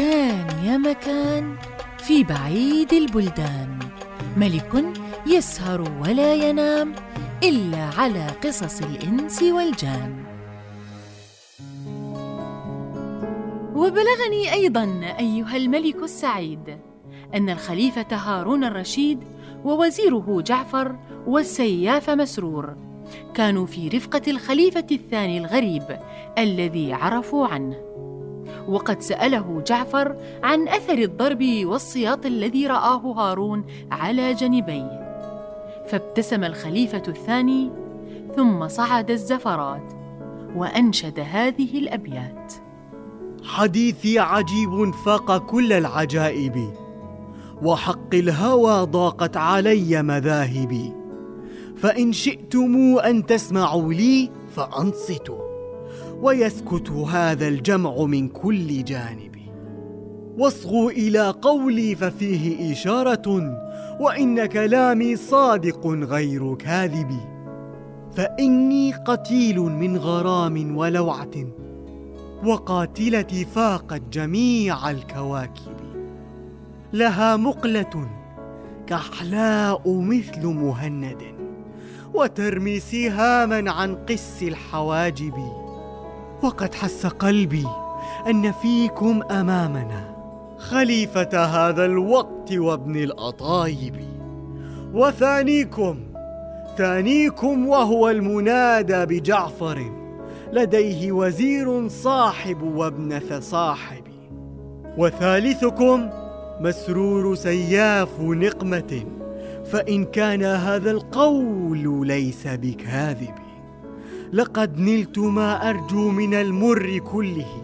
[0.00, 1.56] كان يا مكان
[1.98, 3.78] في بعيد البلدان.
[4.36, 4.84] ملك
[5.26, 6.92] يسهر ولا ينام
[7.42, 10.24] إلا على قصص الإنس والجان.
[13.74, 16.78] وبلغني أيضا أيها الملك السعيد
[17.34, 19.18] أن الخليفة هارون الرشيد
[19.64, 20.96] ووزيره جعفر
[21.26, 22.76] والسياف مسرور
[23.34, 25.98] كانوا في رفقة الخليفة الثاني الغريب
[26.38, 27.90] الذي عرفوا عنه.
[28.70, 35.00] وقد سأله جعفر عن أثر الضرب والسياط الذي رآه هارون على جانبيه.
[35.88, 37.70] فابتسم الخليفة الثاني
[38.36, 39.92] ثم صعد الزفرات
[40.56, 42.54] وأنشد هذه الأبيات.
[43.44, 46.70] حديثي عجيب فاق كل العجائب
[47.62, 50.92] وحق الهوى ضاقت علي مذاهبي.
[51.76, 55.49] فإن شئتم أن تسمعوا لي فأنصتوا.
[56.22, 59.36] ويسكت هذا الجمع من كل جانب.
[60.38, 63.56] واصغوا إلى قولي ففيه إشارة
[64.00, 67.16] وإن كلامي صادق غير كاذب.
[68.12, 71.30] فإني قتيل من غرام ولوعة
[72.44, 75.76] وقاتلتي فاقت جميع الكواكب.
[76.92, 78.08] لها مقلة
[78.86, 81.22] كحلاء مثل مهند
[82.14, 85.69] وترمي سهاما عن قس الحواجب.
[86.42, 87.66] وقد حس قلبي
[88.26, 90.14] أن فيكم أمامنا
[90.58, 93.96] خليفة هذا الوقت وابن الأطايب.
[94.94, 95.98] وثانيكم
[96.78, 99.92] ثانيكم وهو المنادى بجعفر
[100.52, 104.02] لديه وزير صاحب وابنث صاحب
[104.98, 106.10] وثالثكم
[106.60, 109.04] مسرور سياف نقمة
[109.64, 113.34] فإن كان هذا القول ليس بكاذب.
[114.32, 117.62] لقد نلت ما أرجو من المر كله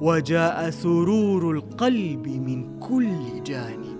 [0.00, 3.98] وجاء سرور القلب من كل جانب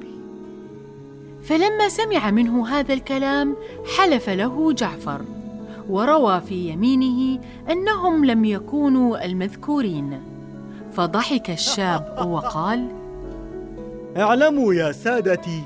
[1.42, 3.56] فلما سمع منه هذا الكلام
[3.96, 5.20] حلف له جعفر
[5.88, 7.40] وروى في يمينه
[7.70, 10.20] أنهم لم يكونوا المذكورين.
[10.92, 12.88] فضحك الشاب وقال
[14.16, 15.62] اعلموا يا سادتي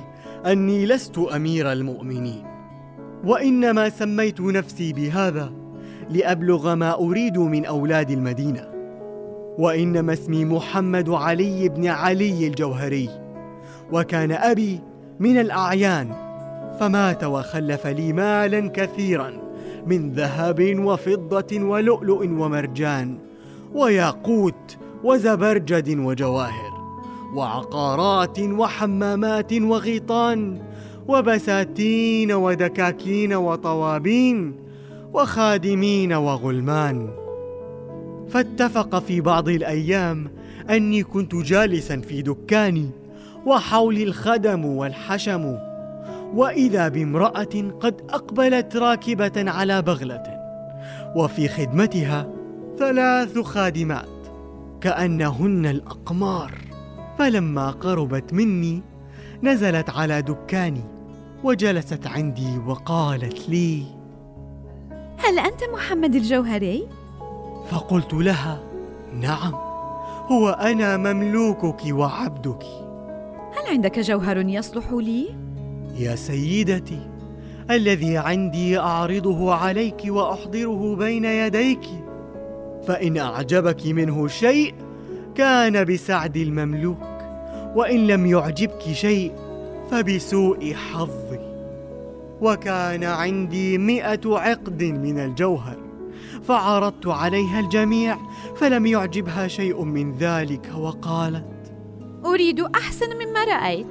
[0.46, 2.44] أني لست أمير المؤمنين
[3.24, 5.52] وإنما سميت نفسي بهذا
[6.12, 8.68] لأبلغ ما أريد من أولاد المدينة.
[9.58, 13.08] وإنما اسمي محمد علي بن علي الجوهري.
[13.92, 14.80] وكان أبي
[15.20, 16.08] من الأعيان.
[16.80, 19.32] فمات وخلف لي مالا كثيرا
[19.86, 23.18] من ذهب وفضة ولؤلؤ ومرجان
[23.74, 26.72] وياقوت وزبرجد وجواهر
[27.34, 30.58] وعقارات وحمامات وغيطان
[31.08, 34.61] وبساتين ودكاكين وطوابين
[35.12, 37.10] وخادمين وغلمان.
[38.28, 40.30] فاتفق في بعض الأيام
[40.70, 42.90] أني كنت جالسا في دكاني
[43.46, 45.58] وحولي الخدم والحشم
[46.34, 50.22] وإذا بامرأة قد أقبلت راكبة على بغلة.
[51.16, 52.28] وفي خدمتها
[52.78, 54.08] ثلاث خادمات
[54.80, 56.52] كأنهن الأقمار.
[57.18, 58.82] فلما قربت مني
[59.42, 60.84] نزلت على دكاني
[61.44, 64.01] وجلست عندي وقالت لي
[65.24, 66.88] هل أنت محمد الجوهري؟
[67.70, 68.60] فقلت لها
[69.20, 69.54] نعم
[70.26, 72.64] هو أنا مملوكك وعبدك.
[73.52, 75.28] هل عندك جوهر يصلح لي؟
[75.98, 77.10] يا سيدتي
[77.70, 81.86] الذي عندي أعرضه عليك وأحضره بين يديك.
[82.86, 84.74] فإن أعجبك منه شيء
[85.34, 87.02] كان بسعد المملوك
[87.76, 89.32] وإن لم يعجبك شيء
[89.90, 91.51] فبسوء حظي.
[92.42, 95.76] وكان عندي مئة عقد من الجوهر
[96.42, 98.18] فعرضت عليها الجميع
[98.56, 101.72] فلم يعجبها شيء من ذلك وقالت
[102.24, 103.86] أريد أحسن مما رأيت.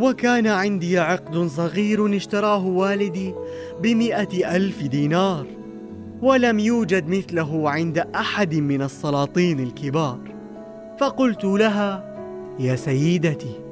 [0.00, 3.34] وكان عندي عقد صغير اشتراه والدي
[3.82, 5.46] بمئة ألف دينار
[6.22, 10.18] ولم يوجد مثله عند أحد من السلاطين الكبار
[11.00, 12.16] فقلت لها
[12.58, 13.69] يا سيدتي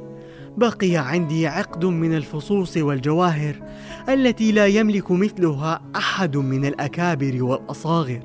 [0.57, 3.57] بقي عندي عقد من الفصوص والجواهر
[4.09, 8.21] التي لا يملك مثلها أحد من الأكابر والأصاغر.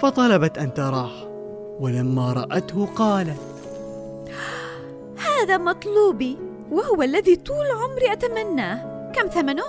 [0.00, 1.10] فطلبت أن تراه
[1.80, 3.40] ولما رأته قالت
[5.16, 6.36] هذا مطلوبي
[6.70, 9.10] وهو الذي طول عمري أتمناه.
[9.14, 9.62] كم ثمنه؟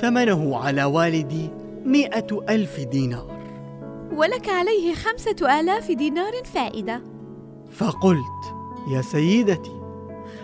[0.00, 1.50] ثمنه على والدي
[1.84, 3.36] مئة ألف دينار.
[4.16, 7.02] ولك عليه خمسة آلاف دينار فائدة.
[7.72, 8.54] فقلت
[8.92, 9.75] يا سيدتي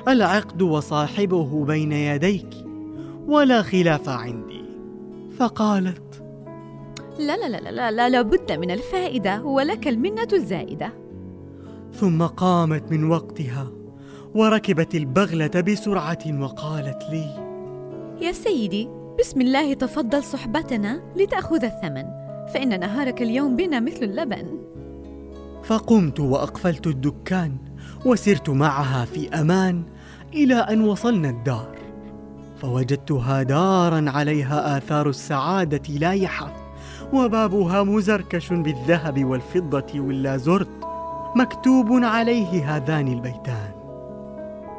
[0.08, 2.54] العقد وصاحبه بين يديك
[3.26, 4.62] ولا خلاف عندي.
[5.38, 6.22] فقالت
[7.18, 10.92] لا لا لا لا لا لابد من الفائدة ولك المنة الزائدة.
[11.92, 13.72] ثم قامت من وقتها
[14.34, 17.52] وركبت البغلة بسرعة وقالت لي
[18.20, 18.88] يا سيدي
[19.18, 22.04] بسم الله تفضل صحبتنا لتأخذ الثمن
[22.54, 24.58] فإن نهارك اليوم بنا مثل اللبن.
[25.62, 27.56] فقمت وأقفلت الدكان
[28.04, 29.82] وسرت معها في أمان
[30.34, 31.78] إلى أن وصلنا الدار
[32.62, 36.52] فوجدتها دارا عليها آثار السعادة لايحة
[37.12, 40.68] وبابها مزركش بالذهب والفضة واللازرد
[41.36, 43.72] مكتوب عليه هذان البيتان.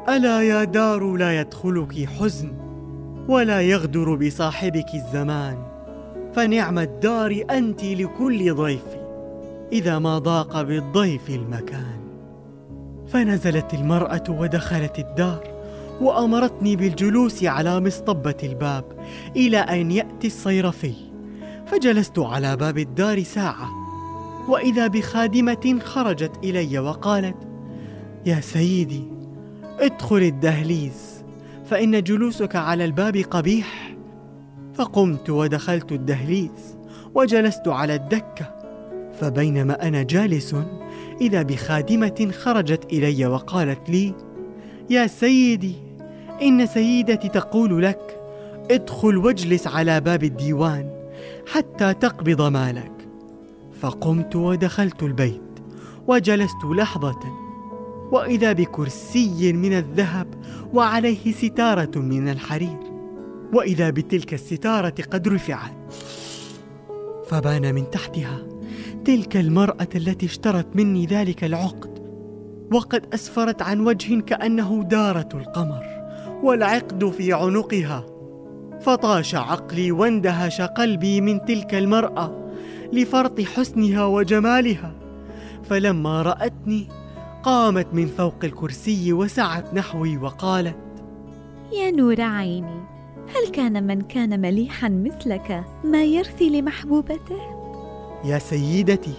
[0.08, 2.52] ألا يا دار لا يدخلك حزن
[3.28, 5.58] ولا يغدر بصاحبك الزمان
[6.34, 8.84] فنعم الدار أنت لكل ضيف
[9.72, 12.03] إذا ما ضاق بالضيف المكان.
[13.14, 15.42] فنزلت المرأة ودخلت الدار
[16.00, 18.84] وأمرتني بالجلوس على مصطبه الباب
[19.36, 20.94] إلى أن يأتي الصيرفي.
[21.66, 23.68] فجلست على باب الدار ساعة
[24.48, 27.36] وإذا بخادمة خرجت إلي وقالت
[28.26, 29.04] يا سيدي
[29.80, 31.24] ادخل الدهليز
[31.64, 33.96] فإن جلوسك على الباب قبيح.
[34.74, 36.78] فقمت ودخلت الدهليز
[37.14, 38.54] وجلست على الدكة
[39.20, 40.56] فبينما أنا جالس
[41.20, 44.14] اذا بخادمة خرجت إلي وقالت لي
[44.90, 45.74] يا سيدي
[46.42, 48.20] إن سيدتي تقول لك
[48.70, 50.90] ادخل واجلس على باب الديوان
[51.52, 52.94] حتى تقبض مالك.
[53.80, 55.42] فقمت ودخلت البيت
[56.06, 57.20] وجلست لحظة
[58.12, 60.26] وإذا بكرسي من الذهب
[60.74, 62.78] وعليه ستارة من الحرير
[63.52, 65.94] وإذا بتلك الستارة قد رفعت
[67.26, 68.53] فبان من تحتها
[69.04, 72.04] تلك المرأة التي اشترت مني ذلك العقد
[72.72, 75.84] وقد أسفرت عن وجه كأنه دارة القمر
[76.42, 78.06] والعقد في عنقها.
[78.80, 82.50] فطاش عقلي واندهش قلبي من تلك المرأة
[82.92, 84.94] لفرط حسنها وجمالها.
[85.64, 86.88] فلما رأتني
[87.42, 90.76] قامت من فوق الكرسي وسعت نحوي وقالت
[91.72, 92.80] يا نور عيني
[93.28, 97.53] هل كان من كان مليحا مثلك ما يرثي لمحبوبته؟
[98.24, 99.14] يا سيدتي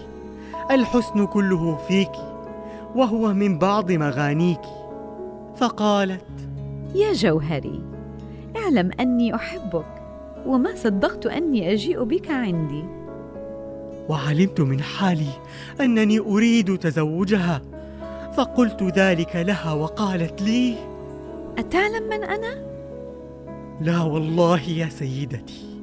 [0.70, 2.12] الحسن كله فيك
[2.94, 4.60] وهو من بعض مغانيك.
[5.56, 6.24] فقالت
[6.94, 7.82] يا جوهري
[8.56, 9.86] اعلم أني أحبك
[10.46, 12.84] وما صدقت أني أجيء بك عندي.
[14.08, 15.30] وعلمت من حالي
[15.80, 17.62] أنني أريد تزوجها
[18.36, 20.74] فقلت ذلك لها وقالت لي
[21.58, 22.66] أتعلم من أنا؟
[23.80, 25.75] لا والله يا سيدتي.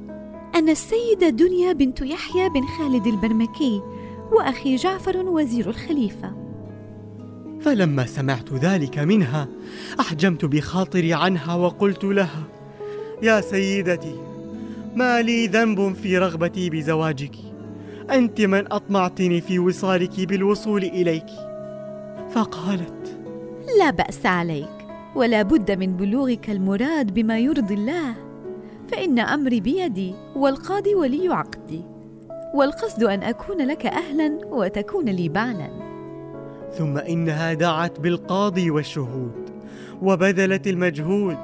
[0.54, 3.82] أنا السيدة دنيا بنت يحيى بن خالد البرمكي
[4.32, 6.32] وأخي جعفر وزير الخليفة.
[7.60, 9.48] فلما سمعت ذلك منها
[10.00, 12.42] أحجمت بخاطري عنها وقلت لها
[13.22, 14.14] يا سيدتي
[14.94, 17.36] ما لي ذنب في رغبتي بزواجك.
[18.10, 21.30] أنت من أطمعتني في وصالك بالوصول إليك.
[22.30, 23.18] فقالت
[23.78, 28.33] لا بأس عليك ولا بد من بلوغك المراد بما يرضي الله.
[28.88, 31.82] فإن أمري بيدي والقاضي ولي عقدي
[32.54, 35.84] والقصد أن أكون لك أهلا وتكون لي بعلا.
[36.78, 39.50] ثم إنها دعت بالقاضي والشهود
[40.02, 41.38] وبذلت المجهود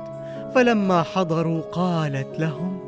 [0.54, 2.78] فلما حضروا قالت لهم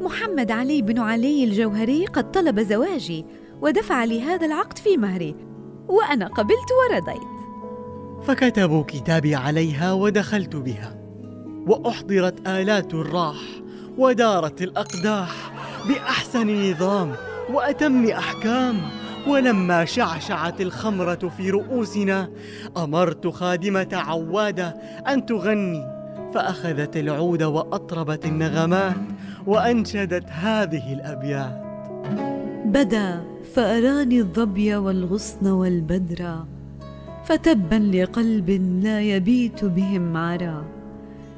[0.00, 3.24] محمد علي بن علي الجوهري قد طلب زواجي
[3.60, 5.36] ودفع لي هذا العقد في مهري
[5.88, 7.36] وأنا قبلت ورضيت
[8.22, 10.96] فكتبوا كتابي عليها ودخلت بها
[11.66, 13.36] وأحضرت آلات الراح
[13.98, 15.52] ودارت الأقداح
[15.88, 17.12] بأحسن نظام
[17.52, 18.76] وأتم أحكام.
[19.26, 22.30] ولما شعشعت الخمرة في رؤوسنا
[22.76, 24.68] أمرت خادمة عوادة
[25.08, 25.96] أن تغني.
[26.34, 28.96] فأخذت العود وأطربت النغمات
[29.46, 31.62] وأنشدت هذه الأبيات.
[32.64, 33.24] بدا
[33.54, 36.44] فأراني الظبي والغصن والبدر
[37.24, 38.50] فتبا لقلب
[38.82, 40.64] لا يبيت بهم عرى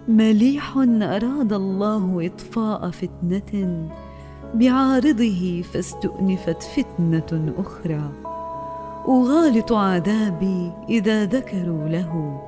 [0.09, 3.89] مليح أراد الله إطفاء فتنة
[4.55, 8.11] بعارضه فاستؤنفت فتنة أخرى.
[9.09, 12.41] أغالط عذابي إذا ذكروا له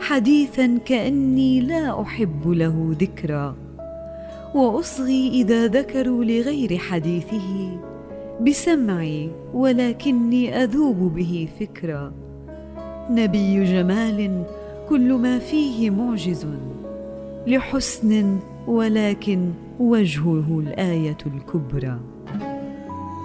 [0.00, 3.54] حديثا كأني لا أحب له ذكرى
[4.54, 7.78] وأصغي إذا ذكروا لغير حديثه
[8.40, 12.12] بسمعي ولكني أذوب به فكرا.
[13.10, 14.44] نبي جمال
[14.88, 16.46] كل ما فيه معجز.
[17.46, 22.00] لحسن ولكن وجهه الآية الكبرى.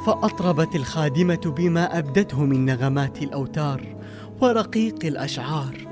[0.05, 3.81] فأطربت الخادمة بما أبدته من نغمات الأوتار
[4.41, 5.87] ورقيق الأشعار.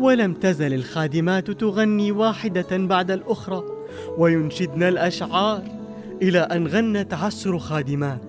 [0.00, 3.62] ولم تزل الخادمات تغني واحدة بعد الأخرى
[4.18, 5.62] وينشدن الأشعار
[6.22, 8.22] إلى أن غنت عشر خادمات.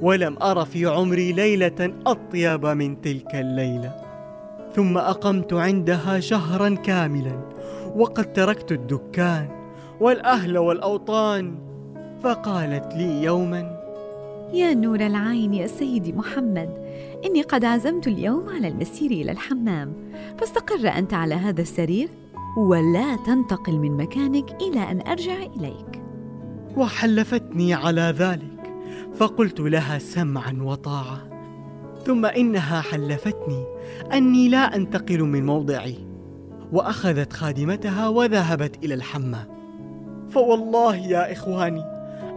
[0.00, 3.94] ولم أر في عمري ليلة أطيب من تلك الليلة.
[4.74, 7.50] ثم أقمت عندها شهرا كاملا
[7.96, 9.48] وقد تركت الدكان
[10.00, 11.58] والأهل والأوطان
[12.22, 13.80] فقالت لي يوما
[14.52, 16.70] يا نور العين يا سيدي محمد
[17.26, 19.92] إني قد عزمت اليوم على المسير إلى الحمام
[20.38, 22.08] فاستقر أنت على هذا السرير
[22.56, 26.02] ولا تنتقل من مكانك إلى أن أرجع إليك.
[26.76, 28.72] وحلفتني على ذلك
[29.14, 31.30] فقلت لها سمعا وطاعة
[32.06, 33.64] ثم إنها حلفتني
[34.12, 36.09] أني لا أنتقل من موضعي.
[36.72, 39.46] وأخذت خادمتها وذهبت إلى الحمام.
[40.30, 41.84] فوالله يا إخواني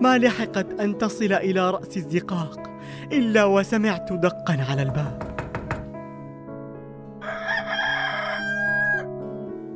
[0.01, 2.69] ما لحقت أن تصل إلى رأس الزقاق
[3.11, 5.33] إلا وسمعت دقا على الباب.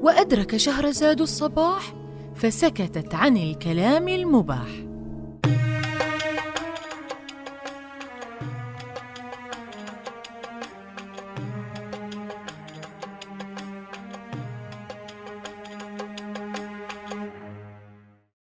[0.02, 1.94] وأدرك شهرزاد الصباح
[2.36, 4.87] فسكتت عن الكلام المباح.